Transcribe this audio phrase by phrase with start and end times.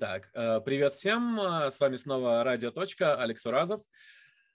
[0.00, 1.40] Итак, э, привет всем.
[1.40, 2.70] Э, с вами снова Радио.
[3.20, 3.82] Алекс Уразов.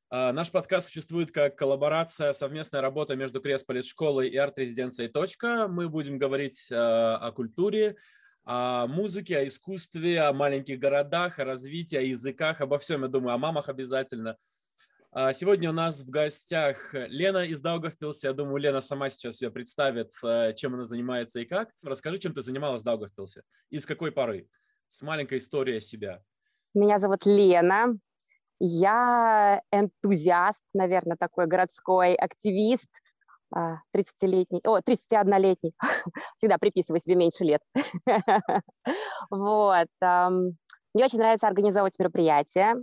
[0.09, 5.67] Э, наш подкаст существует как коллаборация, совместная работа между Кресполит-школой и арт-резиденцией «Точка».
[5.67, 7.97] Мы будем говорить о культуре,
[8.45, 13.33] о музыке, о искусстве, о маленьких городах, о развитии, о языках, обо всем, я думаю,
[13.33, 14.37] о мамах обязательно.
[15.11, 18.29] Сегодня у нас в гостях Лена из Даугавпилса.
[18.29, 20.13] Я думаю, Лена сама сейчас ее представит,
[20.55, 21.69] чем она занимается и как.
[21.83, 24.47] Расскажи, чем ты занималась в Даугавпилсе и с какой поры?
[25.01, 26.21] Маленькая история себя.
[26.73, 27.97] Меня зовут Лена.
[28.59, 32.89] Я энтузиаст, наверное, такой городской активист,
[33.53, 35.73] 30-летний, а, о, 31-летний,
[36.37, 37.61] всегда приписываю себе меньше лет.
[39.29, 39.87] Вот.
[40.01, 42.75] Мне очень нравится организовывать мероприятия.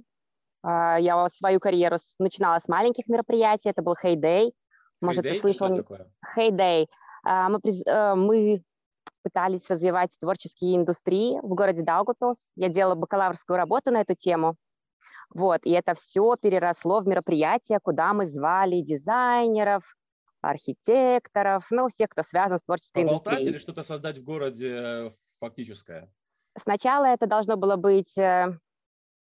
[0.63, 4.53] А, я свою карьеру начинала с маленьких мероприятий, это был Hey Day.
[5.01, 5.69] Может, hey ты слышал?
[6.37, 6.87] Hey Day.
[7.25, 8.63] А, мы, э, мы
[9.23, 12.39] пытались развивать творческие индустрии в городе Даугавпилс.
[12.57, 14.57] Я делала бакалаврскую работу на эту тему.
[15.33, 19.85] Вот, и это все переросло в мероприятие, куда мы звали дизайнеров,
[20.41, 23.51] архитекторов, ну, всех, кто связан с творческой Поболтать индустрией.
[23.51, 26.13] или что-то создать в городе э, фактическое?
[26.59, 28.59] Сначала это должно было быть э,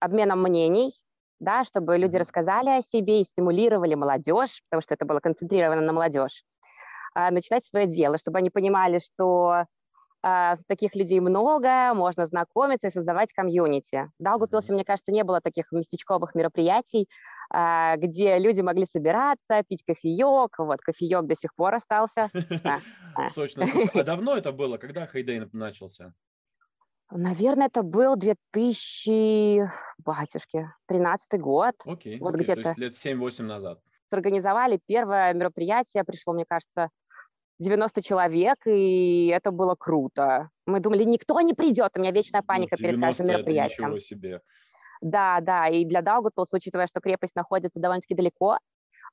[0.01, 0.92] обменом мнений,
[1.41, 5.92] да, чтобы люди рассказали о себе и стимулировали молодежь, потому что это было концентрировано на
[5.92, 6.45] молодежь,
[7.14, 9.64] а, начинать свое дело, чтобы они понимали, что
[10.22, 14.11] таких людей много, можно знакомиться и создавать комьюнити.
[14.19, 17.08] В Даугавпилсе, мне кажется, не было таких местечковых мероприятий,
[17.50, 20.58] а, где люди могли собираться, пить кофеек.
[20.58, 22.30] Вот, кофеек до сих пор остался.
[23.30, 23.66] Сочно.
[23.94, 24.77] А давно это было?
[24.77, 26.12] Когда Хайдей начался?
[27.11, 31.74] Наверное, это был 2000, батюшки, 13 год.
[31.86, 32.62] Окей, вот окей, где-то.
[32.62, 33.80] то есть лет 7-8 назад.
[34.11, 36.91] Сорганизовали первое мероприятие, пришло, мне кажется,
[37.59, 40.51] 90 человек, и это было круто.
[40.67, 43.89] Мы думали, никто не придет, у меня вечная ну, паника ну, перед каждым мероприятием.
[43.89, 44.41] Ничего себе.
[45.01, 48.58] Да, да, и для Даугавпилса, учитывая, что крепость находится довольно-таки далеко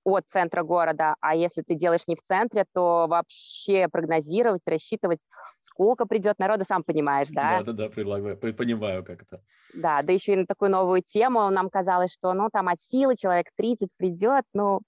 [0.04, 5.20] от центра города, а если ты делаешь не в центре, то вообще прогнозировать, рассчитывать,
[5.62, 7.60] сколько придет народа, сам понимаешь, да?
[7.60, 9.42] Да, да, да, предлагаю, понимаю как это.
[9.74, 13.16] Да, да еще и на такую новую тему нам казалось, что, ну, там от силы
[13.16, 14.82] человек 30 придет, ну,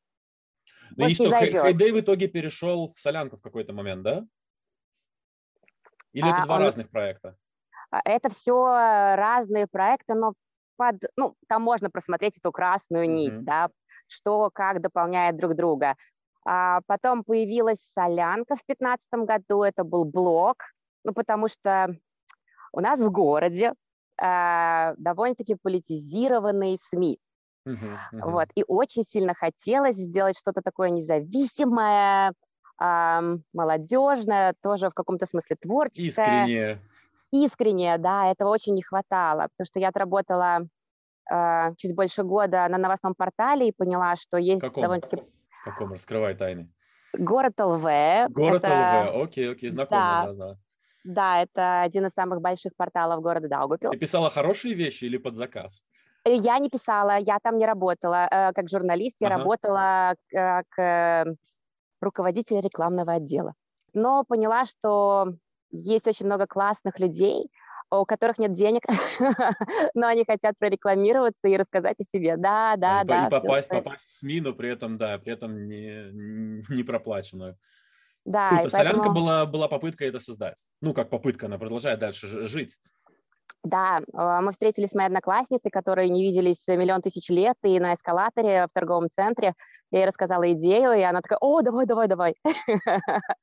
[0.96, 4.26] ну и что, Хайдей в итоге перешел в Солянку в какой-то момент, да?
[6.14, 6.62] Или а, это два он...
[6.62, 7.36] разных проекта?
[7.92, 10.34] А, это все разные проекты, но
[10.78, 13.44] под, ну, там можно просмотреть эту красную нить, mm-hmm.
[13.44, 13.70] да,
[14.08, 15.96] что как дополняет друг друга.
[16.46, 20.58] А потом появилась Солянка в 2015 году, это был блог,
[21.04, 21.96] ну, потому что
[22.72, 23.74] у нас в городе
[24.22, 27.20] э, довольно-таки политизированные СМИ.
[27.68, 28.32] Uh-huh, uh-huh.
[28.32, 28.48] Вот.
[28.56, 32.34] И очень сильно хотелось сделать что-то такое независимое,
[32.82, 36.08] э, молодежное, тоже в каком-то смысле творческое.
[36.08, 36.82] Искреннее.
[37.32, 40.62] Искреннее, да, этого очень не хватало, потому что я отработала
[41.30, 45.24] э, чуть больше года на новостном портале и поняла, что есть каком, довольно-таки...
[45.66, 45.92] каком?
[45.92, 46.72] Раскрывай тайны.
[47.18, 47.84] Город ЛВ.
[48.30, 49.12] Город это...
[49.12, 50.26] ЛВ, окей, окей, знакомо, да.
[50.26, 50.58] да, да.
[51.04, 53.92] Да, это один из самых больших порталов города Даугавпилс.
[53.92, 55.86] Ты писала хорошие вещи или под заказ?
[56.26, 59.38] Я не писала, я там не работала э, как журналист, я ага.
[59.38, 61.26] работала как э,
[62.02, 63.54] руководитель рекламного отдела.
[63.94, 65.34] Но поняла, что
[65.72, 67.50] есть очень много классных людей,
[67.90, 68.84] у которых нет денег,
[69.94, 72.36] но они хотят прорекламироваться и рассказать о себе.
[72.38, 73.28] Да, да, и, да.
[73.28, 76.12] И попасть, попасть в СМИ, но при этом, да, при этом не,
[76.70, 77.58] не проплаченную.
[78.26, 78.70] Да, Круто.
[78.70, 79.16] Солянка поэтому...
[79.16, 80.62] была, была попытка это создать.
[80.82, 82.78] Ну, как попытка, она продолжает дальше жить.
[83.64, 87.94] Да, а, мы встретились с моей одноклассницей, которые не виделись миллион тысяч лет, и на
[87.94, 89.54] эскалаторе в торговом центре
[89.92, 92.36] я ей рассказала идею, и она такая, о, давай, давай, давай.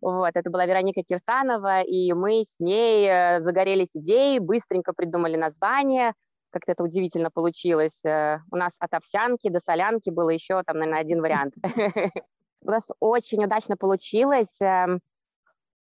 [0.00, 6.14] Вот, это была Вероника Кирсанова, и мы с ней э, загорелись идеей, быстренько придумали название,
[6.50, 8.04] как-то это удивительно получилось.
[8.04, 11.54] Э, у нас от овсянки до солянки было еще, там, наверное, один вариант.
[12.64, 14.60] У нас очень удачно получилось.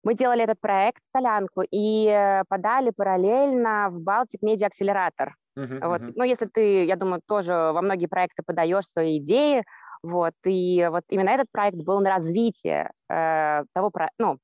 [0.09, 5.35] Мы делали этот проект «Солянку» и э, подали параллельно в Балтик Медиа Акселератор.
[5.55, 6.01] Uh-huh, вот.
[6.01, 6.13] uh-huh.
[6.15, 9.63] Ну, если ты, я думаю, тоже во многие проекты подаешь свои идеи,
[10.01, 14.39] вот, и вот именно этот проект был на развитие э, того, про, ну,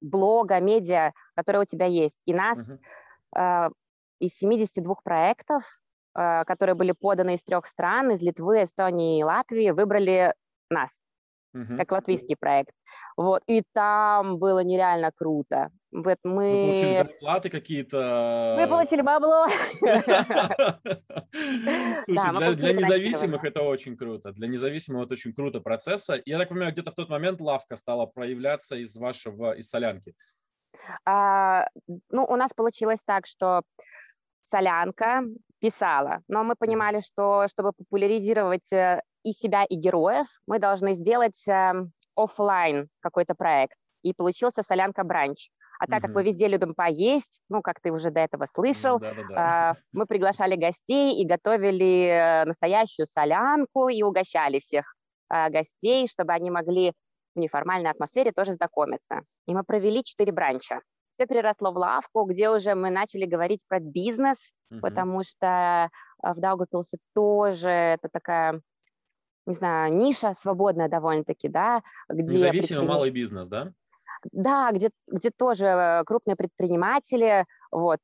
[0.00, 2.22] блога, медиа, который у тебя есть.
[2.24, 2.78] И нас
[3.34, 3.70] uh-huh.
[3.70, 3.70] э,
[4.20, 5.64] из 72 проектов,
[6.16, 10.32] э, которые были поданы из трех стран, из Литвы, Эстонии и Латвии, выбрали
[10.70, 11.07] нас
[11.58, 11.76] uh-huh.
[11.76, 12.72] как латвийский проект.
[13.16, 15.70] Вот, и там было нереально круто.
[15.90, 16.50] Вот мы...
[16.50, 18.56] Вы получили зарплаты какие-то?
[18.58, 19.46] Мы получили бабло.
[22.04, 24.32] Слушай, для независимых это очень круто.
[24.32, 26.20] Для независимого это очень круто процесса.
[26.26, 30.14] Я так понимаю, где-то в тот момент лавка стала проявляться из вашего, из солянки.
[31.04, 31.66] А,
[32.10, 33.62] ну, у нас получилось так, что
[34.42, 35.22] солянка
[35.60, 41.42] писала, но мы понимали, что чтобы популяризировать э, и себя, и героев, мы должны сделать
[41.48, 43.76] эм, офлайн какой-то проект.
[44.02, 45.50] И получился солянка бранч.
[45.80, 49.76] А так как мы везде любим поесть, ну, как ты уже до этого слышал, да,
[49.92, 54.96] мы приглашали гостей и готовили э, настоящую солянку и угощали всех
[55.28, 56.92] а, гостей, чтобы они могли
[57.34, 59.20] в неформальной атмосфере тоже знакомиться.
[59.46, 60.80] И мы провели четыре бранча.
[61.12, 64.38] Все переросло в лавку, где уже мы начали говорить про бизнес,
[64.70, 64.80] угу.
[64.80, 65.90] потому что
[66.22, 68.60] в Даугавпилсе тоже это такая
[69.48, 72.34] не знаю, ниша свободная довольно-таки, да, где...
[72.34, 72.86] Независимый предприним...
[72.86, 73.72] малый бизнес, да?
[74.32, 78.00] Да, где, где тоже крупные предприниматели, вот,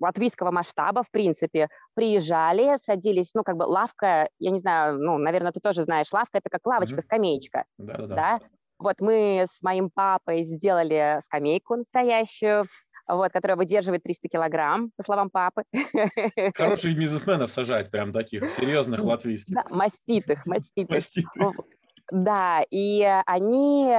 [0.00, 5.52] латвийского масштаба, в принципе, приезжали, садились, ну, как бы лавка, я не знаю, ну, наверное,
[5.52, 7.04] ты тоже знаешь, лавка– это как лавочка, mm-hmm.
[7.04, 8.40] скамеечка, да?
[8.78, 12.64] Вот мы с моим папой сделали скамейку настоящую,
[13.06, 15.64] вот, которая выдерживает 300 килограмм, по словам папы.
[16.54, 19.54] Хороших бизнесменов сажать, прям таких, серьезных латвийских.
[19.54, 20.90] Да, маститых, маститых.
[20.90, 21.54] маститых.
[22.12, 23.90] Да, и они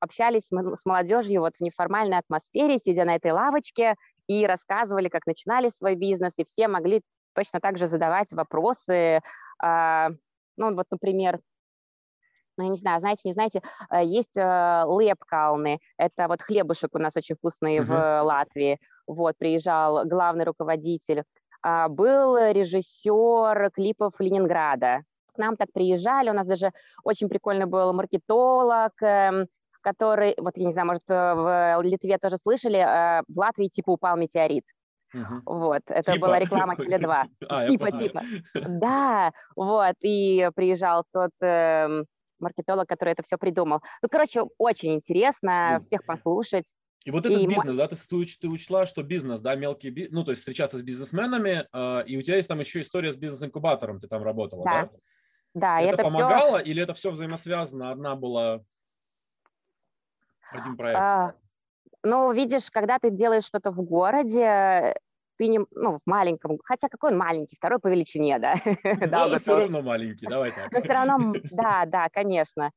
[0.00, 3.96] общались с молодежью вот в неформальной атмосфере, сидя на этой лавочке,
[4.26, 7.02] и рассказывали, как начинали свой бизнес, и все могли
[7.34, 9.20] точно так же задавать вопросы.
[9.62, 10.10] А,
[10.56, 11.40] ну, вот, например,
[12.60, 16.98] ну, я не знаю, знаете, не знаете, э, есть э, лепкалны, это вот хлебушек у
[16.98, 17.84] нас очень вкусный uh-huh.
[17.84, 21.24] в Латвии, вот, приезжал главный руководитель,
[21.62, 25.02] а, был режиссер клипов Ленинграда,
[25.34, 26.72] к нам так приезжали, у нас даже
[27.02, 29.46] очень прикольный был маркетолог, эм,
[29.80, 34.16] который, вот я не знаю, может, э, в Литве тоже слышали, в Латвии типа упал
[34.16, 34.64] метеорит.
[35.14, 35.40] Uh-huh.
[35.44, 36.26] Вот, это типа.
[36.26, 37.24] была реклама Теле2.
[37.48, 38.22] А, типа, типа.
[38.54, 42.06] Да, вот, и приезжал тот эм,
[42.40, 43.80] маркетолог, который это все придумал.
[44.02, 46.74] Ну, короче, очень интересно всех послушать.
[47.04, 50.24] И вот этот и бизнес, да, ты, ты учла, что бизнес, да, мелкий бизнес, ну,
[50.24, 54.00] то есть встречаться с бизнесменами, э, и у тебя есть там еще история с бизнес-инкубатором,
[54.00, 54.82] ты там работала, да?
[54.82, 54.90] Да,
[55.54, 56.70] да это, это помогало все...
[56.70, 57.90] или это все взаимосвязано?
[57.90, 58.62] Одна была
[60.50, 61.00] один проект?
[61.00, 61.34] А,
[62.02, 64.94] ну, видишь, когда ты делаешь что-то в городе,
[65.40, 68.56] ты не, ну, в маленьком, хотя какой он маленький, второй по величине, да.
[69.10, 70.70] да но все равно маленький, давай так.
[70.70, 72.72] Но все равно, да, да, конечно.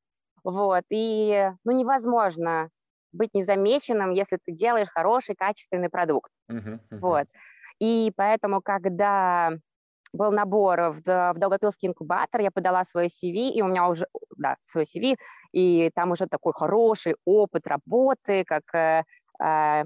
[0.46, 2.70] Вот, и, ну, невозможно
[3.12, 6.32] быть незамеченным, если ты делаешь хороший, качественный продукт.
[6.90, 7.28] Вот.
[7.80, 9.52] И поэтому, когда
[10.14, 14.08] был набор в, в Долгопилский инкубатор, я подала свой CV, и у меня уже,
[14.38, 15.18] да, свой CV,
[15.52, 19.04] и там уже такой хороший опыт работы, как э,
[19.44, 19.84] э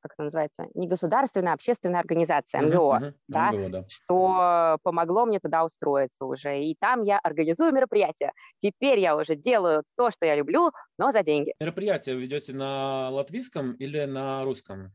[0.00, 3.14] как это называется, не государственная, а общественная организация, МГО, uh-huh, uh-huh.
[3.28, 3.84] Да, МГО да.
[3.88, 6.60] что помогло мне туда устроиться уже.
[6.60, 8.32] И там я организую мероприятия.
[8.58, 11.54] Теперь я уже делаю то, что я люблю, но за деньги.
[11.60, 14.92] Мероприятия вы ведете на латвийском или на русском?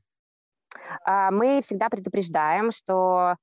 [1.03, 3.35] А, мы всегда предупреждаем, что,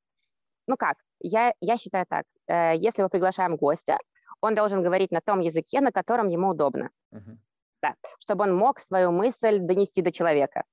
[0.66, 3.98] ну как, я, я считаю так, э, если мы приглашаем гостя,
[4.40, 6.90] он должен говорить на том языке, на котором ему удобно.
[7.14, 7.38] Uh-huh.
[7.80, 10.64] Да, чтобы он мог свою мысль донести до человека.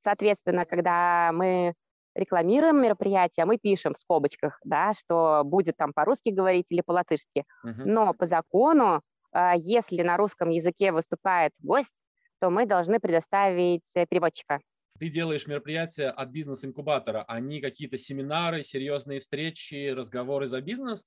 [0.00, 1.74] Соответственно, когда мы
[2.14, 7.44] рекламируем мероприятие, мы пишем в скобочках, да, что будет там по-русски говорить или по-латышски.
[7.64, 7.82] Uh-huh.
[7.84, 9.02] Но по закону,
[9.32, 12.02] а, если на русском языке выступает гость,
[12.40, 14.60] то мы должны предоставить переводчика.
[14.98, 21.06] Ты делаешь мероприятия от бизнес-инкубатора, они какие-то семинары, серьезные встречи, разговоры за бизнес?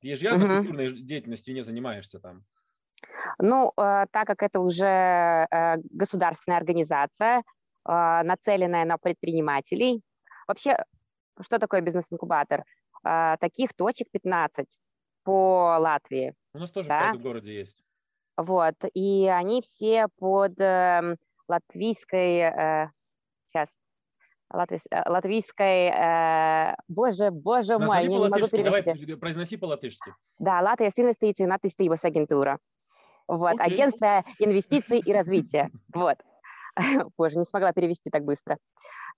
[0.00, 0.56] Ты же явно uh-huh.
[0.58, 2.44] культурной деятельностью не занимаешься там.
[3.38, 4.84] Ну, э, так как это уже
[5.50, 7.42] э, государственная организация, а,
[7.84, 10.02] нацеленная на предпринимателей.
[10.46, 10.76] Вообще,
[11.40, 12.64] что такое бизнес-инкубатор?
[13.02, 14.66] А, таких точек 15
[15.24, 16.34] по Латвии.
[16.54, 16.98] У нас тоже да?
[16.98, 17.82] в каждом городе есть.
[18.36, 22.88] Вот, и они все под э, латвийской, э,
[23.46, 23.68] сейчас,
[24.50, 28.62] латвийс, э, латвийской, э, боже, боже Назови мой, не могу перевести.
[28.62, 30.14] Давай, произноси по-латышски.
[30.38, 32.58] Да, Латвijas инвестиции на attīstības агентура.
[33.28, 33.72] Вот, okay.
[33.72, 35.70] агентство инвестиций и развития.
[35.94, 36.16] Вот.
[37.18, 38.58] Боже, не смогла перевести так быстро.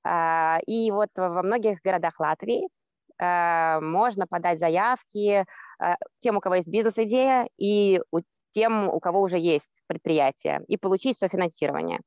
[0.04, 2.68] А, и вот во многих городах Латвии
[3.18, 5.44] а, можно подать заявки
[5.78, 8.00] а, тем, у кого есть бизнес-идея, и
[8.52, 12.00] тем, у кого уже есть предприятие, и получить софинансирование.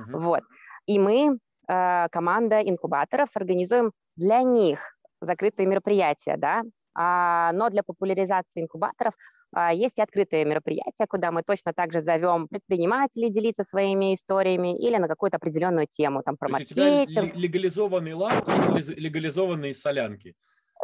[0.00, 0.18] Uh-huh.
[0.18, 0.42] Вот.
[0.86, 9.14] И мы, команда инкубаторов, организуем для них закрытые мероприятия, да, но для популяризации инкубаторов
[9.54, 14.78] а, есть и открытые мероприятия, куда мы точно так же зовем предпринимателей делиться своими историями
[14.78, 17.34] или на какую-то определенную тему, там, про То маркетинг.
[17.34, 18.50] легализованные лавки
[18.98, 20.34] легализованные солянки?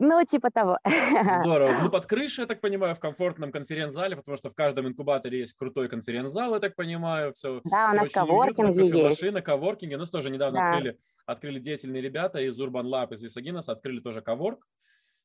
[0.01, 0.79] Ну, типа того.
[1.43, 1.79] Здорово.
[1.83, 5.55] Ну, под крышей, я так понимаю, в комфортном конференц-зале, потому что в каждом инкубаторе есть
[5.55, 7.61] крутой конференц-зал, я так понимаю, все.
[7.65, 9.21] Да, у нас коворкинги есть.
[9.21, 9.97] Машина, коворкинги.
[9.97, 10.71] У нас тоже недавно да.
[10.71, 14.65] открыли, открыли деятельные ребята из Urban Lab, из Висагинаса, открыли тоже коворк.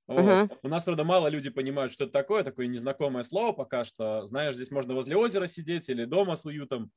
[0.08, 0.20] Вот.
[0.20, 0.58] Uh-huh.
[0.64, 4.28] У нас, правда, мало люди понимают, что это такое, такое незнакомое слово пока что.
[4.28, 6.92] Знаешь, здесь можно возле озера сидеть или дома с уютом.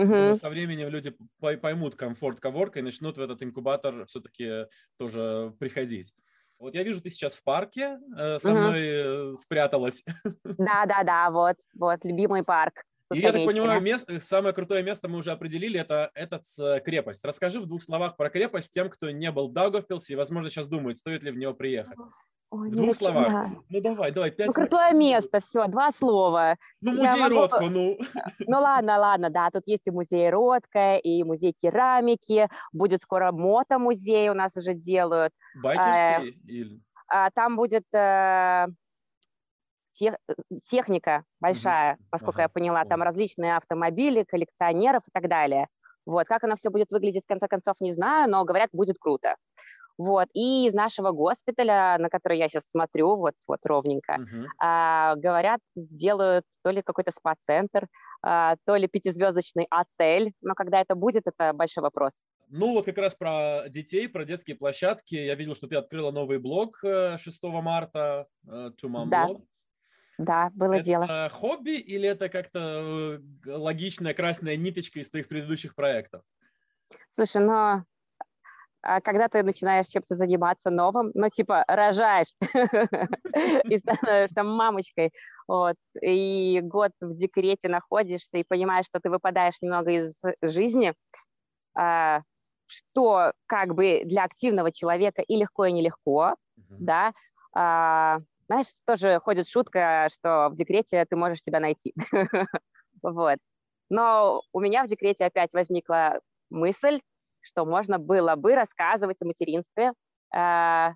[0.00, 0.28] Uh-huh.
[0.28, 4.66] Но со временем люди поймут комфорт коворка и начнут в этот инкубатор все-таки
[4.98, 6.14] тоже приходить.
[6.62, 9.36] Вот я вижу, ты сейчас в парке э, со мной угу.
[9.36, 10.04] спряталась.
[10.44, 12.84] Да, да, да, вот, вот, любимый парк.
[13.12, 16.44] И я так понимаю, место, самое крутое место мы уже определили, это этот
[16.84, 17.24] крепость.
[17.24, 20.66] Расскажи в двух словах про крепость тем, кто не был в Даугавпилсе и, возможно, сейчас
[20.66, 21.98] думает, стоит ли в него приехать.
[22.52, 23.30] Ой, в двух словах.
[23.30, 23.50] Да.
[23.70, 24.48] Ну давай, давай, пять.
[24.48, 26.56] Ну крутое место, все, два слова.
[26.82, 27.34] Ну музей могу...
[27.34, 27.98] Ротко, ну.
[28.46, 34.28] Ну ладно, ладно, да, тут есть и музей Ротко, и музей керамики, будет скоро мото-музей
[34.28, 35.32] у нас уже делают.
[35.62, 36.80] Байкерский э, или?
[37.08, 38.66] А, там будет э,
[39.92, 40.16] тех,
[40.62, 42.02] техника большая, угу.
[42.12, 42.42] насколько ага.
[42.42, 45.68] я поняла, там различные автомобили, коллекционеров и так далее.
[46.04, 49.36] Вот, как оно все будет выглядеть, в конце концов, не знаю, но, говорят, будет круто.
[49.98, 50.28] Вот.
[50.34, 54.46] И из нашего госпиталя, на который я сейчас смотрю, вот, вот ровненько, uh-huh.
[54.58, 57.86] а, говорят, сделают то ли какой-то спа-центр,
[58.22, 60.32] а, то ли пятизвездочный отель.
[60.40, 62.12] Но когда это будет, это большой вопрос.
[62.48, 65.14] Ну, вот как раз про детей, про детские площадки.
[65.14, 69.26] Я видел, что ты открыла новый блог 6 э, марта, э, To Mom да.
[69.26, 69.42] Blog.
[70.18, 71.04] Да, было это дело.
[71.04, 76.22] Это хобби или это как-то э, логичная красная ниточка из твоих предыдущих проектов?
[77.12, 77.84] Слушай, ну,
[78.82, 82.32] когда ты начинаешь чем-то заниматься новым, ну, типа, рожаешь
[83.64, 85.12] и становишься мамочкой,
[85.46, 90.94] вот, и год в декрете находишься и понимаешь, что ты выпадаешь немного из жизни,
[91.74, 92.22] а,
[92.66, 97.12] что как бы для активного человека и легко, и нелегко, да,
[97.54, 101.94] а, знаешь, тоже ходит шутка, что в декрете ты можешь себя найти,
[103.02, 103.38] вот.
[103.90, 106.20] Но у меня в декрете опять возникла
[106.50, 107.00] мысль,
[107.42, 109.92] что можно было бы рассказывать о материнстве
[110.34, 110.88] э,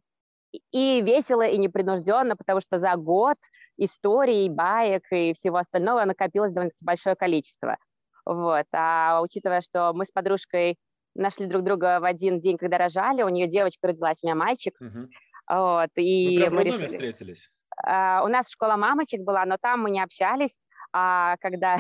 [0.73, 3.37] и весело, и непринужденно, потому что за год
[3.77, 7.77] историй, баек и всего остального накопилось довольно-таки большое количество.
[8.25, 8.67] Вот.
[8.73, 10.79] А учитывая, что мы с подружкой
[11.15, 14.75] нашли друг друга в один день, когда рожали, у нее девочка родилась, у меня мальчик.
[14.81, 15.09] Угу.
[15.49, 16.89] Вот, и Вы мы решили...
[16.89, 17.51] встретились?
[17.87, 20.63] Uh, у нас школа мамочек была, но там мы не общались,
[20.93, 21.77] а когда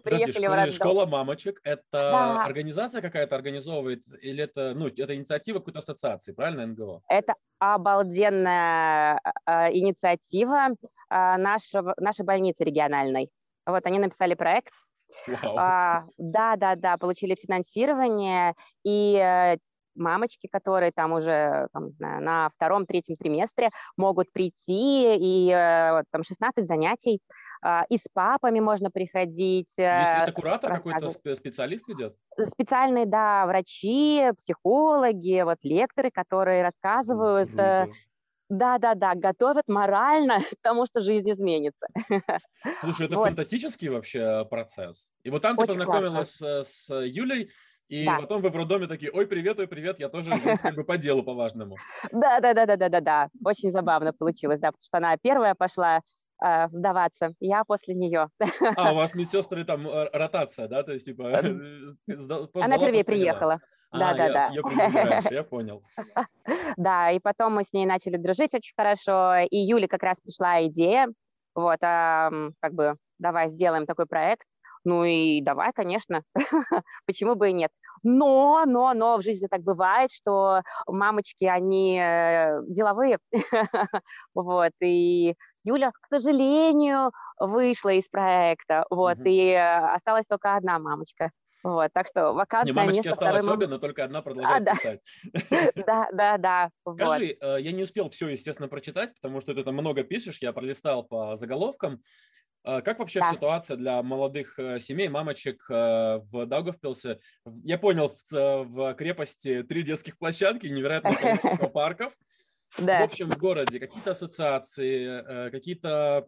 [0.02, 0.74] приехали подожди, в роддом.
[0.74, 2.44] Школа мамочек– это да.
[2.44, 7.02] организация какая-то организовывает или это, ну, это инициатива какой-то ассоциации, правильно, НГО?
[7.08, 13.30] Это обалденная э, инициатива э, нашего, нашей больницы региональной.
[13.66, 14.72] Вот они написали проект.
[15.28, 15.54] Wow.
[15.56, 19.58] А, да, да, да, получили финансирование, и э,
[19.94, 26.22] мамочки, которые там уже, там, не знаю, на втором-третьем триместре могут прийти, и э, там
[26.22, 27.20] 16 занятий,
[27.62, 29.72] а, и с папами можно приходить.
[29.76, 32.16] Если это куратор какой-то специалист ведет?
[32.38, 37.98] Специальные, да, врачи, психологи, вот лекторы, которые рассказывают, э, Круто.
[38.50, 41.86] Да-да-да, готовят морально к тому, что жизнь изменится.
[42.82, 43.24] Слушай, это вот.
[43.24, 45.10] фантастический вообще процесс.
[45.22, 46.64] И вот там Очень ты познакомилась классно.
[46.64, 47.50] с Юлей,
[47.94, 48.18] и да.
[48.18, 50.98] потом вы в роддоме такие, ой, привет, ой, привет, я тоже здесь как бы по
[50.98, 51.76] делу, по важному.
[52.10, 53.28] Да, да, да, да, да, да, да.
[53.44, 56.00] Очень забавно получилось, да, потому что она первая пошла
[56.44, 58.30] э, сдаваться, я после нее.
[58.76, 61.22] А, у вас медсестры там э, ротация, да, то есть типа...
[61.22, 62.16] Э,
[62.54, 63.60] она первее приехала.
[63.92, 64.50] Да, а, да, да.
[65.30, 65.84] Я понял.
[66.76, 70.66] Да, и потом мы с ней начали дружить очень хорошо, и Юле как раз пришла
[70.66, 71.06] идея,
[71.54, 74.48] вот, как бы, давай сделаем такой проект,
[74.84, 76.22] ну и давай, конечно,
[77.06, 77.70] почему бы и нет.
[78.02, 83.18] Но, но, но в жизни так бывает, что мамочки, они э, деловые.
[84.34, 91.30] вот, и Юля, к сожалению, вышла из проекта, вот, и э, осталась только одна мамочка.
[91.64, 93.56] Вот, так что вакантное Не, мамочки место осталось второй...
[93.56, 94.72] обе, но только одна продолжает а, да.
[94.72, 95.02] писать.
[95.86, 96.70] Да, да, да.
[96.86, 97.38] Скажи.
[97.40, 101.04] Э, я не успел все, естественно, прочитать, потому что ты там много пишешь, я пролистал
[101.04, 102.02] по заголовкам.
[102.64, 103.26] А как вообще да.
[103.26, 107.20] ситуация для молодых э, семей, мамочек э, в Даугавпилсе?
[107.62, 112.14] Я понял, в, в крепости три детских площадки, невероятное количество парков.
[112.78, 113.00] Да.
[113.00, 116.26] В общем, в городе какие-то ассоциации, э, какие-то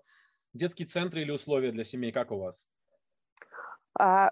[0.53, 2.69] детские центры или условия для семей, как у вас?
[3.99, 4.31] А,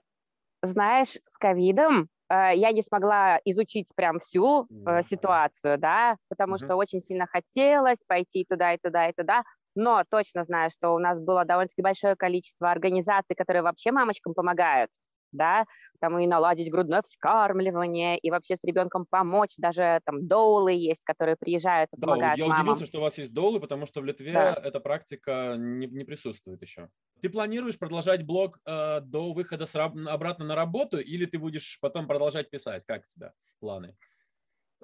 [0.63, 4.67] знаешь, с ковидом я не смогла изучить прям всю
[5.07, 6.65] ситуацию, да, потому mm-hmm.
[6.65, 10.99] что очень сильно хотелось пойти туда и туда и туда, но точно знаю, что у
[10.99, 14.91] нас было довольно-таки большое количество организаций, которые вообще мамочкам помогают.
[15.35, 15.67] да,
[16.01, 21.37] там и наладить грудное вскармливание, и вообще с ребенком помочь, даже там доулы есть, которые
[21.37, 22.63] приезжают и помогают да, я мамам.
[22.63, 24.61] удивился, что у вас есть доулы, потому что в Литве да.
[24.63, 26.89] эта практика не, не присутствует еще.
[27.21, 32.07] Ты планируешь продолжать блог э, до выхода с, обратно на работу, или ты будешь потом
[32.07, 32.85] продолжать писать?
[32.85, 33.97] Как у тебя планы?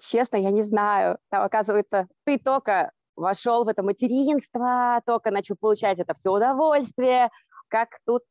[0.03, 1.19] Честно, я не знаю.
[1.29, 2.91] Там, оказывается, ты только
[3.21, 7.31] вошел в это материнство, только начал получать это все удовольствие,
[7.69, 8.23] как тут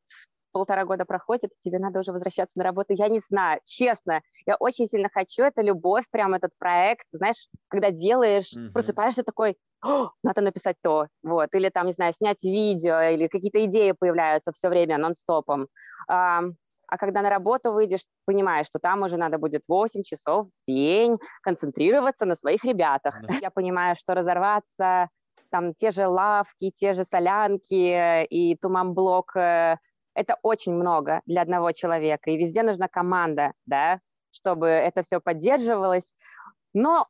[0.51, 2.93] полтора года проходит, тебе надо уже возвращаться на работу.
[2.93, 7.91] Я не знаю, честно, я очень сильно хочу, это любовь, прям этот проект, знаешь, когда
[7.91, 8.71] делаешь, mm-hmm.
[8.71, 9.57] просыпаешься такой,
[10.23, 14.69] надо написать то, вот, или там, не знаю, снять видео, или какие-то идеи появляются все
[14.69, 15.67] время нон-стопом.
[16.07, 16.41] А
[16.97, 22.25] когда на работу выйдешь, понимаешь, что там уже надо будет 8 часов в день концентрироваться
[22.25, 23.21] на своих ребятах.
[23.21, 23.35] Да.
[23.41, 25.09] Я понимаю, что разорваться,
[25.51, 29.77] там те же лавки, те же солянки и туман-блок, э,
[30.13, 32.31] это очень много для одного человека.
[32.31, 33.99] И везде нужна команда, да,
[34.31, 36.13] чтобы это все поддерживалось.
[36.73, 37.07] Но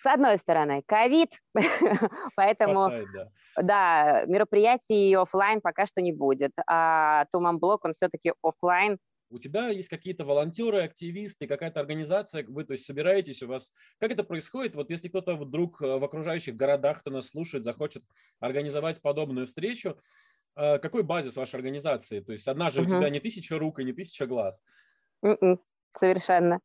[0.00, 1.30] с одной стороны, ковид,
[2.34, 3.28] поэтому Спасает, да.
[3.62, 8.98] да, мероприятий офлайн пока что не будет, а Туман Блок, он все-таки офлайн.
[9.28, 13.72] У тебя есть какие-то волонтеры, активисты, какая-то организация, вы то есть собираетесь у вас.
[13.98, 14.74] Как это происходит?
[14.74, 18.02] Вот если кто-то вдруг э, в окружающих городах, кто нас слушает, захочет
[18.40, 19.98] организовать подобную встречу,
[20.56, 22.20] э, какой базис вашей организации?
[22.20, 22.90] То есть одна же угу.
[22.90, 24.64] у тебя не тысяча рук и не тысяча глаз.
[25.22, 25.60] Mm-mm, м-м,
[25.94, 26.60] совершенно.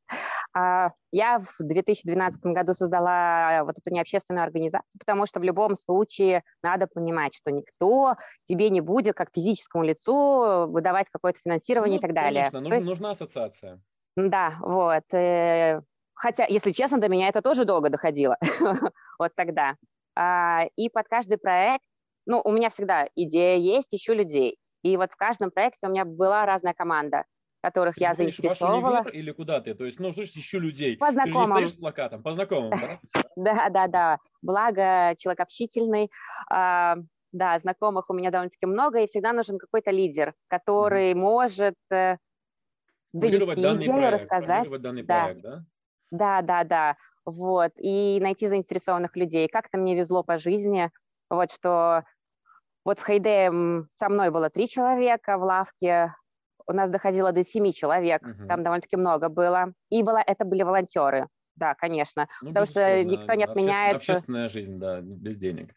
[0.58, 6.44] А, я в 2012 году создала вот эту необщественную организацию, потому что в любом случае
[6.64, 12.08] надо понимать, что никто тебе не будет как физическому лицу выдавать какое-то финансирование ну, и
[12.08, 12.44] так далее.
[12.44, 13.82] Конечно, нужна, есть, нужна ассоциация.
[14.16, 15.04] Да, вот.
[15.14, 15.82] Э,
[16.14, 18.38] хотя, если честно, до меня это тоже долго доходило.
[19.20, 19.76] вот тогда.
[20.16, 21.84] А, и под каждый проект,
[22.26, 24.58] ну, у меня всегда идея есть, ищу людей.
[24.84, 27.26] И вот в каждом проекте у меня была разная команда
[27.66, 28.80] которых ты я заинтересовала.
[28.80, 29.74] Ваш или куда ты?
[29.74, 30.98] То есть, ну, что ж, ищу людей.
[30.98, 31.34] По знакомым.
[31.34, 33.00] Ты же не стоишь с плакатом, по знакомым, да?
[33.36, 34.18] Да, да, да.
[34.44, 36.12] Благо, человек общительный.
[36.52, 36.98] А,
[37.32, 42.18] да, знакомых у меня довольно-таки много, и всегда нужен какой-то лидер, который может э,
[43.14, 44.70] довести идею, рассказать.
[45.42, 45.64] да?
[46.12, 46.96] Да, да, да.
[47.26, 47.72] Вот.
[47.78, 49.48] И найти заинтересованных людей.
[49.48, 50.92] Как-то мне везло по жизни,
[51.32, 52.04] вот что
[52.86, 53.52] вот в Хейде
[53.98, 56.14] со мной было три человека в лавке,
[56.68, 58.48] у нас доходило до семи человек, угу.
[58.48, 59.74] там довольно-таки много было.
[59.90, 63.98] И было, это были волонтеры, да, конечно, ну, потому что никто не отменяет...
[63.98, 65.74] Общественная жизнь, да, без денег.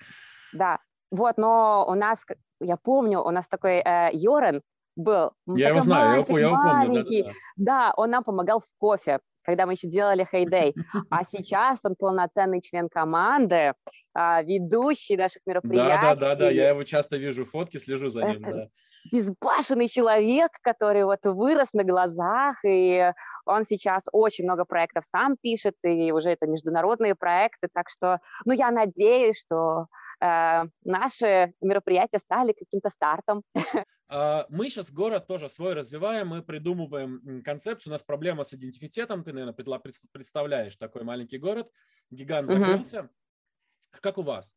[0.52, 0.78] Да,
[1.10, 2.24] вот, но у нас,
[2.60, 4.62] я помню, у нас такой э, Йорен
[4.96, 5.32] был.
[5.46, 6.50] Я его знаю, я, его помню.
[6.50, 7.32] Да, да, да.
[7.56, 10.74] да, он нам помогал с кофе когда мы еще делали Хейдей.
[11.08, 13.72] А сейчас он полноценный член команды,
[14.12, 16.02] а, ведущий наших мероприятий.
[16.02, 18.42] Да, да, да, да, я его часто вижу фотки, слежу за ним.
[18.42, 18.68] Это да.
[19.12, 23.12] Безбашенный человек, который вот вырос на глазах, и
[23.44, 28.52] он сейчас очень много проектов сам пишет, и уже это международные проекты, так что, ну,
[28.52, 29.86] я надеюсь, что
[30.20, 33.42] э, наши мероприятия стали каким-то стартом.
[34.10, 37.90] А, мы сейчас город тоже свой развиваем, мы придумываем концепцию.
[37.90, 39.22] У нас проблема с идентифитетом.
[39.22, 41.70] Ты, наверное, представляешь такой маленький город.
[42.10, 43.00] Гигант закрылся.
[43.00, 44.00] Uh-huh.
[44.00, 44.56] Как у вас?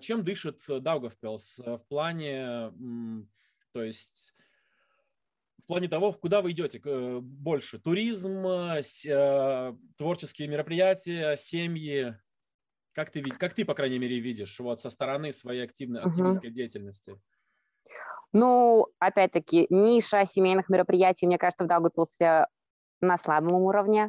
[0.00, 2.72] Чем дышит Даугавпилс в плане,
[3.76, 4.32] то есть
[5.62, 7.78] в плане того, куда вы идете э, больше?
[7.78, 12.16] Туризм, э, творческие мероприятия, семьи?
[12.94, 16.54] Как ты, как ты, по крайней мере, видишь вот со стороны своей активной, активистской uh-huh.
[16.54, 17.20] деятельности?
[18.32, 22.46] Ну, опять-таки, ниша семейных мероприятий, мне кажется, в Даугавпилсе
[23.02, 24.08] на слабом уровне.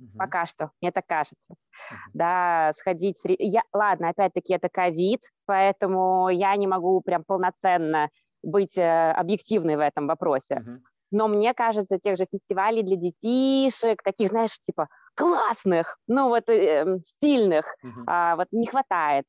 [0.00, 0.18] Угу.
[0.18, 1.54] Пока что, мне так кажется.
[1.54, 1.98] Угу.
[2.14, 3.20] Да, сходить...
[3.24, 3.62] Я...
[3.72, 8.10] Ладно, опять-таки, это ковид, поэтому я не могу прям полноценно
[8.44, 10.64] быть э, объективной в этом вопросе.
[11.10, 16.98] Но мне кажется, тех же фестивалей для детишек, таких, знаешь, типа классных, ну вот э,
[17.04, 18.02] стильных, угу.
[18.06, 19.26] а, вот не хватает.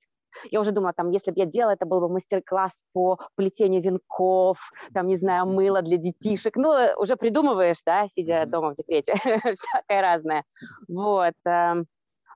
[0.51, 4.57] Я уже думала, там, если бы я делала, это был бы мастер-класс по плетению венков,
[4.93, 6.57] там, не знаю, мыло для детишек.
[6.57, 8.47] Ну, уже придумываешь, да, сидя mm-hmm.
[8.47, 10.43] дома в декрете, всякое разное.
[10.87, 11.35] Вот.
[11.45, 11.85] Эм.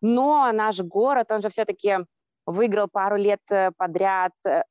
[0.01, 1.97] Но наш город, он же все-таки
[2.45, 4.63] выиграл пару лет э, подряд э,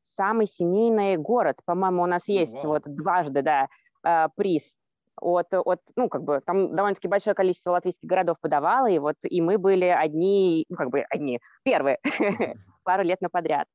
[0.00, 1.58] самый семейный город.
[1.64, 3.68] По-моему, у нас есть вот дважды, да,
[4.04, 4.80] э, приз
[5.20, 9.40] от, от, ну, как бы, там довольно-таки большое количество латвийских городов подавало, и вот, и
[9.40, 11.98] мы были одни, ну, как бы, одни, первые,
[12.84, 13.66] пару лет на подряд.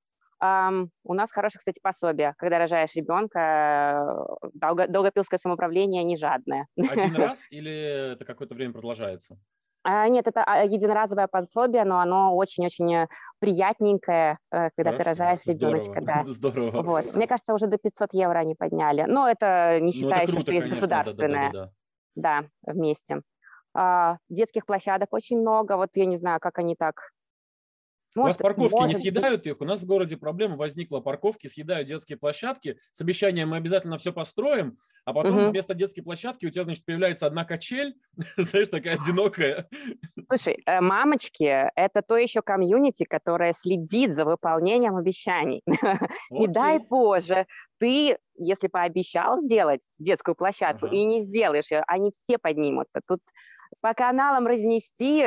[0.44, 2.34] Um, у нас хорошее, кстати, пособие.
[2.38, 6.68] Когда рожаешь ребенка, долго, долгопилское самоуправление не жадное.
[6.76, 9.40] Один раз или это какое-то время продолжается?
[9.88, 15.46] А, нет, это а, единоразовое пособие, но оно очень-очень приятненькое, э, когда Хорошо, ты рожаешь
[15.46, 16.02] ребеночка.
[16.02, 16.24] Да.
[16.26, 16.82] Здорово.
[16.82, 17.14] Вот.
[17.14, 19.06] Мне кажется, уже до 500 евро они подняли.
[19.08, 21.52] Но это не считая ну, круто, что есть государственное.
[21.52, 21.72] Да, да, да,
[22.16, 22.42] да.
[22.64, 23.22] да, вместе.
[23.76, 25.78] А, детских площадок очень много.
[25.78, 27.12] Вот я не знаю, как они так
[28.16, 28.96] может, У вас парковки может...
[28.96, 29.60] не съедают их?
[29.60, 31.02] У нас в городе проблема возникла.
[31.02, 32.80] Парковки съедают детские площадки.
[32.94, 35.50] С обещанием мы обязательно все построим, а потом угу.
[35.50, 37.96] вместо детской площадки у тебя, значит, появляется одна качель,
[38.38, 39.68] знаешь, такая одинокая.
[40.30, 45.62] Слушай, э, мамочки– это то еще комьюнити, которое следит за выполнением обещаний.
[46.30, 47.48] Не дай Боже,
[47.80, 50.96] ты, если пообещал сделать детскую площадку ага.
[50.96, 53.02] и не сделаешь ее, они все поднимутся.
[53.06, 53.20] Тут
[53.82, 55.26] по каналам разнести.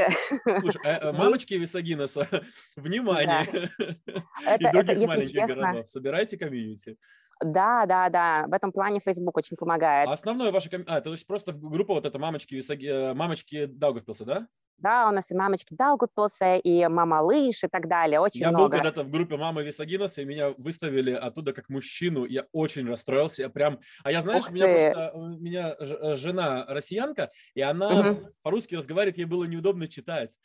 [0.61, 2.27] Слушай, а, а мамочки Висагинеса,
[2.77, 3.71] внимание!
[3.79, 4.25] Да.
[4.47, 5.89] Это, И других это, маленьких честно, городов.
[5.89, 6.97] Собирайте комьюнити.
[7.45, 8.47] Да, да, да.
[8.49, 10.09] В этом плане Facebook очень помогает.
[10.09, 10.69] А основное ваше...
[10.87, 12.87] А, то есть просто группа вот эта мамочки, Висаги...
[12.87, 14.49] Э, мамочки Даугавпилса, да?
[14.79, 18.21] Да, у нас и мамочки Даугавпилса, и мама Лыж, и так далее.
[18.21, 18.65] Очень я много.
[18.65, 22.25] был когда-то в группе мамы Висагинаса, и меня выставили оттуда как мужчину.
[22.25, 23.43] Я очень расстроился.
[23.43, 23.81] Я прям...
[24.05, 25.11] А я, знаешь, у меня просто...
[25.15, 28.29] У меня э, жена россиянка, и она угу.
[28.43, 30.39] по-русски разговаривает, ей было неудобно читать.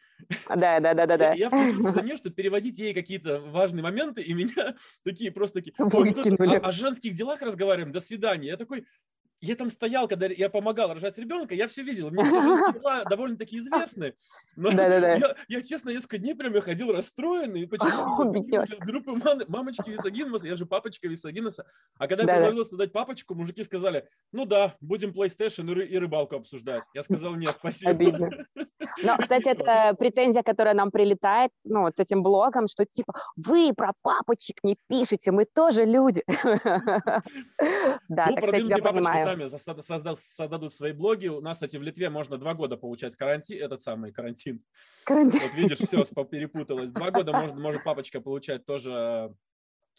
[0.49, 1.17] Да, да, да, да.
[1.17, 1.33] да.
[1.33, 5.61] Я, я включился за нее, чтобы переводить ей какие-то важные моменты, и меня такие просто
[5.61, 5.75] такие...
[5.77, 8.47] О, о женских делах разговариваем, до свидания.
[8.47, 8.87] Я такой,
[9.43, 12.11] я там стоял, когда я помогал рожать ребенка, я все видел.
[12.11, 14.15] Мне все женские дела довольно-таки известны.
[14.55, 15.13] Но да, да, да.
[15.15, 17.67] Я, я, честно, несколько дней прям я ходил расстроенный.
[17.67, 19.11] Почему из группы
[19.49, 21.65] мамочки Висагинова, я же папочка Висагинаса.
[21.97, 22.77] А когда да, я предложил да.
[22.77, 26.83] дать папочку, мужики сказали, ну да, будем PlayStation и, рыбалку обсуждать.
[26.93, 27.91] Я сказал, нет, спасибо.
[27.91, 28.29] Обидно.
[29.01, 33.73] Но, кстати, это претензия, которая нам прилетает, ну, вот с этим блогом, что типа, вы
[33.75, 36.23] про папочек не пишете, мы тоже люди.
[38.09, 41.27] Да, ну, так что я понимаю сами создадут, создадут свои блоги.
[41.27, 44.61] У нас, кстати, в Литве можно два года получать карантин, этот самый карантин.
[45.05, 45.39] карантин.
[45.41, 46.91] Вот видишь, все перепуталось.
[46.91, 49.33] Два года может, может папочка получать тоже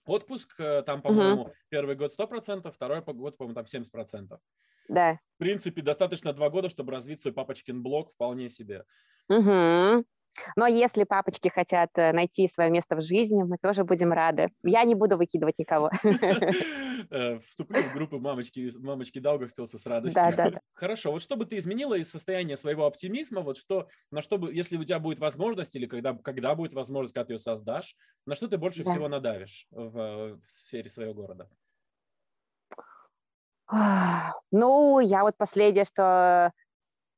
[0.04, 0.54] отпуск.
[0.58, 1.54] Э, там, по-моему, угу.
[1.68, 4.38] первый год 100%, второй год, по-моему, там 70%.
[4.88, 5.18] Да.
[5.36, 8.84] В принципе, достаточно два года, чтобы развить свой папочкин блог вполне себе.
[9.28, 10.04] Угу.
[10.57, 14.51] Но если папочки хотят э, найти свое место в жизни, мы тоже будем рады.
[14.62, 15.90] Я не буду выкидывать никого.
[17.11, 20.23] Э, вступлю в группу мамочки, мамочки Даугавпилса с радостью.
[20.23, 20.61] Да, да, да.
[20.73, 24.55] Хорошо, вот что бы ты изменила из состояния своего оптимизма, вот что, на что бы,
[24.55, 27.94] если у тебя будет возможность, или когда, когда будет возможность, когда ты ее создашь,
[28.27, 28.90] на что ты больше да.
[28.90, 31.49] всего надавишь в, в сфере своего города?
[34.51, 36.53] Ну, я вот последнее, что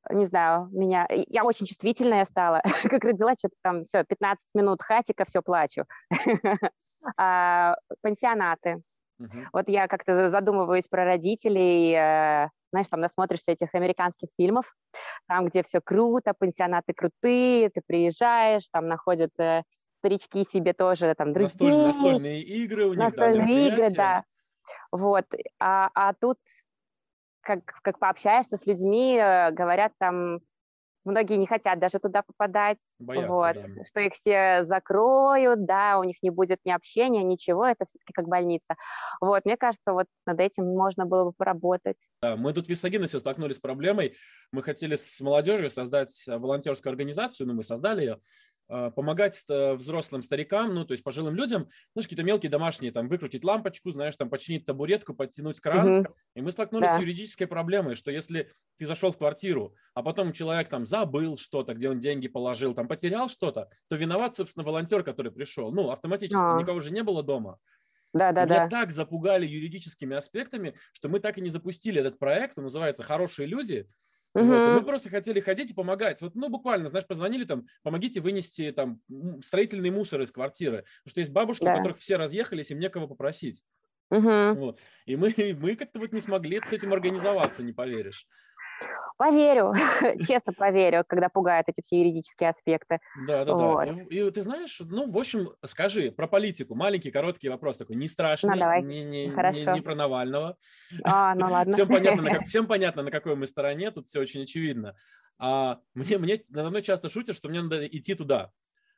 [0.09, 5.25] не знаю, меня, я очень чувствительная стала, как родила, что-то там, все, 15 минут хатика,
[5.25, 5.85] все, плачу.
[7.17, 8.81] а, пансионаты.
[9.51, 14.75] Вот я как-то задумываюсь про родителей, э, знаешь, там насмотришься этих американских фильмов,
[15.27, 19.63] там, где все круто, пансионаты крутые, ты приезжаешь, там находят э,
[19.99, 21.69] старички себе тоже там друзей.
[21.69, 24.23] Настоль, настольные игры у них, Настольные да, игры, да.
[24.91, 25.25] Вот,
[25.59, 26.37] а, а тут
[27.47, 30.39] как, как пообщаешься с людьми, э, говорят там,
[31.05, 33.85] многие не хотят даже туда попадать, Боятся, вот, да.
[33.85, 38.27] что их все закроют, да, у них не будет ни общения, ничего, это все-таки как
[38.27, 38.75] больница.
[39.21, 42.09] Вот, мне кажется, вот над этим можно было бы поработать.
[42.21, 44.15] Мы тут в Висагиносе столкнулись с проблемой,
[44.51, 48.19] мы хотели с молодежью создать волонтерскую организацию, ну, мы создали ее,
[48.67, 53.91] помогать взрослым старикам, ну, то есть пожилым людям, знаешь, какие-то мелкие домашние, там, выкрутить лампочку,
[53.91, 55.99] знаешь, там, починить табуретку, подтянуть кран.
[55.99, 56.15] Угу.
[56.35, 56.97] И мы столкнулись да.
[56.97, 61.73] с юридической проблемой, что если ты зашел в квартиру, а потом человек там забыл что-то,
[61.73, 65.71] где он деньги положил, там, потерял что-то, то виноват, собственно, волонтер, который пришел.
[65.71, 66.59] Ну, автоматически, а.
[66.59, 67.59] никого же не было дома.
[68.13, 68.69] Да, да, Меня да.
[68.69, 73.47] так запугали юридическими аспектами, что мы так и не запустили этот проект, он называется «Хорошие
[73.47, 73.87] люди»,
[74.37, 74.45] Угу.
[74.45, 76.21] Вот, мы просто хотели ходить и помогать.
[76.21, 79.01] Вот, ну, буквально, знаешь, позвонили там, помогите вынести там
[79.43, 80.85] строительный мусор из квартиры.
[81.03, 81.73] Потому что есть бабушки, да.
[81.73, 83.63] у которых все разъехались, им некого попросить.
[84.11, 84.53] Угу.
[84.53, 84.79] Вот.
[85.05, 88.27] И мы, мы как-то вот не смогли с этим организоваться, не поверишь.
[89.17, 89.73] Поверю,
[90.27, 92.99] честно поверю, когда пугают эти все юридические аспекты.
[93.27, 93.85] Да, да, вот.
[93.85, 94.03] да.
[94.09, 96.75] И, и ты знаешь, ну, в общем, скажи про политику.
[96.75, 98.83] Маленький, короткий вопрос такой, не страшный, ну, давай.
[98.83, 100.55] Не, не, не, не про Навального.
[101.03, 101.73] А, ну ладно.
[101.73, 104.95] Всем понятно, на, как, всем понятно, на какой мы стороне, тут все очень очевидно.
[105.39, 108.51] А мне, мне надо мной часто шутят, что мне надо идти туда.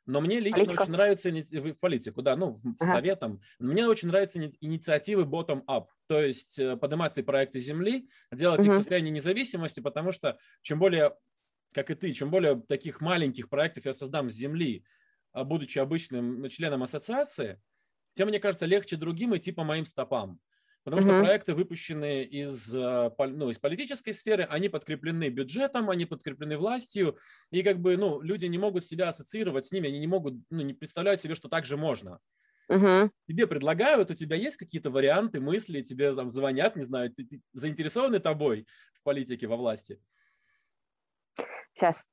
[0.06, 0.82] Но мне лично Политика?
[0.82, 2.94] очень нравится в политику, да, ну, в ага.
[2.94, 3.40] советом.
[3.58, 8.68] Мне очень нравятся инициативы bottom-up, то есть э, поднимать проекты земли, делать угу.
[8.68, 11.14] их в состоянии независимости, потому что чем более,
[11.72, 14.84] как и ты, чем более таких маленьких проектов я создам с земли,
[15.32, 17.60] а, будучи обычным членом ассоциации,
[18.12, 20.40] тем, мне кажется, легче другим идти по моим стопам.
[20.84, 26.56] Потому что проекты, выпущенные из, э, ну, из политической сферы, они подкреплены бюджетом, они подкреплены
[26.56, 27.18] властью,
[27.50, 30.62] и как бы, ну, люди не могут себя ассоциировать с ними, они не могут, ну,
[30.62, 32.18] не представляют себе, что так же можно.
[32.70, 33.10] Угу.
[33.28, 37.42] Тебе предлагают, у тебя есть какие-то варианты, мысли, тебе там звонят, не знаю, ты, ты
[37.52, 40.00] заинтересованы тобой в политике, во власти?
[41.74, 42.06] Сейчас.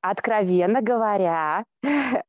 [0.00, 1.64] Откровенно говоря,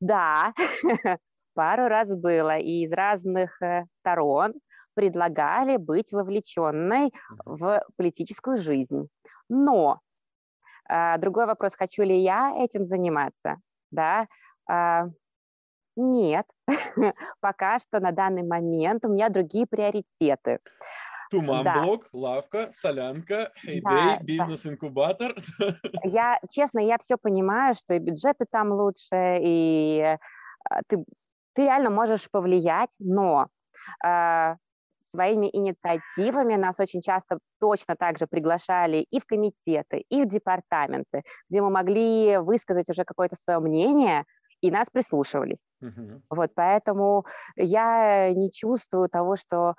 [0.00, 0.54] да,
[1.54, 4.54] пару раз было, и из разных э, сторон
[4.94, 7.12] предлагали быть вовлеченной
[7.44, 9.08] в политическую жизнь.
[9.48, 10.00] Но
[10.88, 13.56] а, другой вопрос, хочу ли я этим заниматься,
[13.90, 14.26] да,
[14.68, 15.08] а,
[15.96, 16.46] нет,
[17.40, 20.60] пока что на данный момент у меня другие приоритеты.
[21.30, 22.18] Туман-блок, да.
[22.18, 25.34] лавка, солянка, хейдей, да, бизнес-инкубатор.
[26.04, 30.00] Я, честно, я все понимаю, что и бюджеты там лучше, и
[30.68, 31.02] а, ты,
[31.54, 33.48] ты реально можешь повлиять, но
[34.04, 34.56] э,
[35.10, 41.22] своими инициативами нас очень часто точно так же приглашали и в комитеты, и в департаменты,
[41.48, 44.24] где мы могли высказать уже какое-то свое мнение,
[44.60, 45.68] и нас прислушивались.
[45.82, 46.20] Uh-huh.
[46.30, 49.74] Вот, поэтому я не чувствую того, что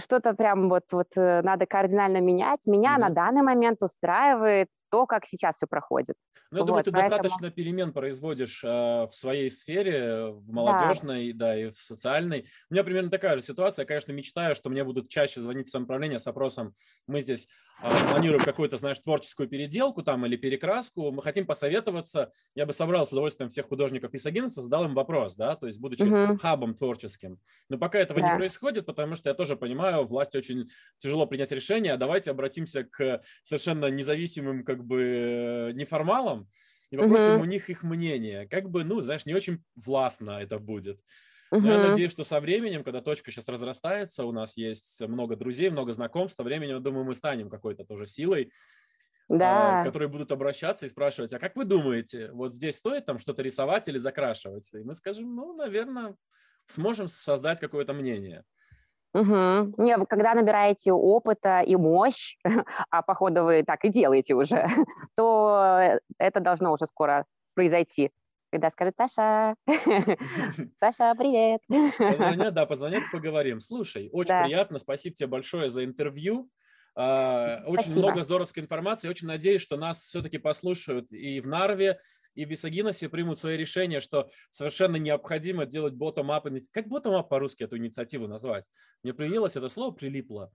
[0.00, 2.66] что-то прям вот, вот э, надо кардинально менять.
[2.66, 3.00] Меня uh-huh.
[3.00, 6.16] на данный момент устраивает то, как сейчас все проходит.
[6.52, 7.22] Ну, я вот, думаю, ты поэтому...
[7.22, 11.46] достаточно перемен производишь э, в своей сфере, в молодежной, да.
[11.46, 12.46] да, и в социальной.
[12.68, 13.84] У меня примерно такая же ситуация.
[13.84, 16.74] Я, конечно, мечтаю, что мне будут чаще звонить в самоуправление с вопросом,
[17.06, 17.46] мы здесь
[17.82, 22.32] э, планируем какую-то, знаешь, творческую переделку там или перекраску, мы хотим посоветоваться.
[22.56, 25.80] Я бы собрал с удовольствием всех художников из агентства, задал им вопрос, да, то есть
[25.80, 26.36] будучи uh-huh.
[26.38, 27.38] хабом творческим.
[27.68, 28.32] Но пока этого да.
[28.32, 32.84] не происходит, потому что я тоже понимаю, власти очень тяжело принять решение, а давайте обратимся
[32.84, 36.48] к совершенно независимым как бы э, неформалам,
[36.90, 37.42] и попросим uh-huh.
[37.42, 38.48] у них их мнение.
[38.48, 41.00] Как бы, ну, знаешь, не очень властно это будет.
[41.52, 41.70] Но uh-huh.
[41.70, 45.92] я надеюсь, что со временем, когда точка сейчас разрастается, у нас есть много друзей, много
[45.92, 48.52] знакомств, со временем, я думаю, мы станем какой-то тоже силой,
[49.30, 49.84] а, да.
[49.84, 53.86] которые будут обращаться и спрашивать, а как вы думаете, вот здесь стоит там что-то рисовать
[53.86, 54.68] или закрашивать?
[54.74, 56.16] И мы скажем, ну, наверное,
[56.66, 58.44] сможем создать какое-то мнение.
[59.12, 59.74] Угу.
[59.78, 62.36] Не, вы когда набираете опыта и мощь,
[62.90, 64.66] а походу вы так и делаете уже,
[65.16, 68.10] то это должно уже скоро произойти.
[68.52, 69.54] Когда скажет Саша,
[70.80, 71.60] Саша, привет.
[71.98, 73.60] Позвонят, да, позвонят, поговорим.
[73.60, 74.44] Слушай, очень да.
[74.44, 76.50] приятно, спасибо тебе большое за интервью.
[76.98, 79.08] Uh, очень много здоровской информации.
[79.08, 82.00] Очень надеюсь, что нас все-таки послушают и в Нарве,
[82.34, 86.50] и в Висагиносе примут свои решения, что совершенно необходимо делать bottom-up.
[86.72, 88.68] Как bottom-up по-русски эту инициативу назвать?
[89.02, 90.52] Мне привилось это слово, прилипло.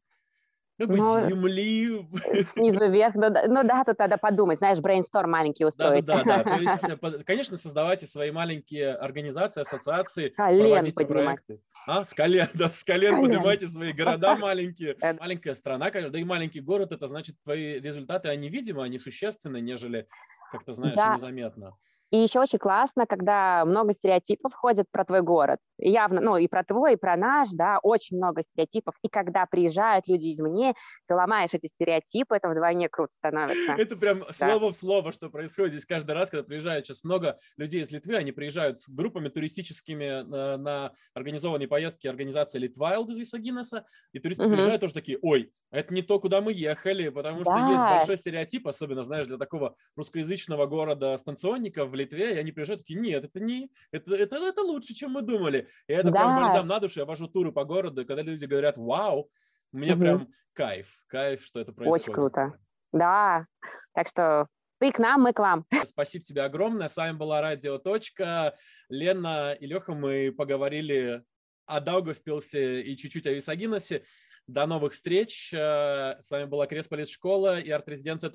[0.78, 2.06] Как бы ну, земли.
[2.54, 3.16] Снизу вверх.
[3.16, 6.04] Ну, ну да, тут надо подумать, знаешь, брейнсторм маленький устроить.
[6.04, 6.44] Да, да, да.
[6.44, 11.40] То есть, э, конечно, создавайте свои маленькие организации, ассоциации, колен проводите поднимать.
[11.46, 11.62] проекты.
[11.88, 13.26] А, с колен, да, с колен, колен.
[13.26, 14.98] поднимайте свои города маленькие.
[15.18, 19.62] Маленькая страна, конечно, да и маленький город, это значит, твои результаты, они видимы, они существенны,
[19.62, 20.08] нежели
[20.52, 21.16] как-то, знаешь, да.
[21.16, 21.78] незаметно.
[22.16, 25.60] И еще очень классно, когда много стереотипов ходят про твой город.
[25.78, 28.96] Явно, ну, и про твой, и про наш, да, очень много стереотипов.
[29.04, 30.76] И когда приезжают люди извне,
[31.10, 33.74] ты ломаешь эти стереотипы, это вдвойне круто становится.
[33.78, 34.32] Это прям да.
[34.32, 38.16] слово в слово, что происходит здесь каждый раз, когда приезжает сейчас много людей из Литвы,
[38.16, 44.20] они приезжают с группами туристическими на, э, на организованные поездки организации Литвайлд из Висагинеса, и
[44.20, 44.54] туристы угу.
[44.54, 47.52] приезжают тоже такие, ой, это не то, куда мы ехали, потому да.
[47.52, 52.52] что есть большой стереотип, особенно, знаешь, для такого русскоязычного города станционников в Литве, и они
[52.52, 55.68] приезжают такие, нет, это не, это, это, это лучше, чем мы думали.
[55.88, 56.12] И это да.
[56.12, 59.30] прям бальзам на душу, я вожу туры по городу, и когда люди говорят, вау,
[59.72, 60.02] у меня угу.
[60.02, 62.06] прям кайф, кайф, что это происходит.
[62.08, 62.54] Очень круто,
[62.92, 63.46] да,
[63.94, 64.48] так что
[64.80, 65.66] ты к нам, мы к вам.
[65.86, 66.88] Спасибо тебе огромное.
[66.88, 68.56] С вами была Радио Точка.
[68.90, 71.24] Лена и Леха, мы поговорили
[71.66, 74.04] о Даугавпилсе и чуть-чуть о Висагиносе.
[74.48, 75.52] До новых встреч.
[75.54, 78.32] Э, с вами была Кресполис школа и арт-резиденция.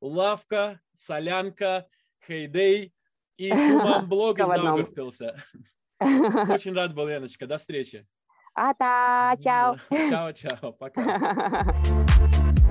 [0.00, 1.86] Лавка, солянка,
[2.26, 2.95] хейдей
[3.38, 5.36] и туман блог из Даугавпилса.
[6.00, 7.46] Очень рад был, Леночка.
[7.46, 8.06] До встречи.
[8.54, 9.76] Ата, чао.
[9.90, 10.72] Чао, чао.
[10.72, 11.74] Пока.